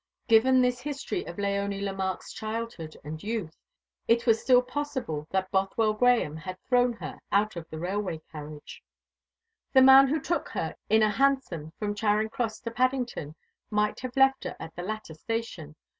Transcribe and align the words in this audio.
Given 0.27 0.63
this 0.63 0.79
history 0.81 1.25
of 1.25 1.35
Léonie 1.35 1.83
Lemarque's 1.83 2.33
childhood 2.33 2.97
and 3.03 3.21
youth, 3.21 3.55
it 4.07 4.25
was 4.25 4.41
still 4.41 4.63
possible 4.63 5.27
that 5.29 5.51
Bothwell 5.51 5.93
Grahame 5.93 6.39
had 6.39 6.57
thrown 6.67 6.93
her 6.93 7.19
out 7.31 7.55
of 7.55 7.69
the 7.69 7.77
railway 7.77 8.19
carriage. 8.31 8.81
The 9.73 9.83
man 9.83 10.07
who 10.07 10.19
took 10.19 10.49
her 10.49 10.75
in 10.89 11.03
a 11.03 11.11
hansom 11.11 11.71
from 11.77 11.93
Charing 11.93 12.29
Cross 12.29 12.61
to 12.61 12.71
Paddington 12.71 13.35
might 13.69 13.99
have 13.99 14.17
left 14.17 14.43
her 14.45 14.55
at 14.59 14.75
the 14.75 14.81
latter 14.81 15.13
station. 15.13 15.75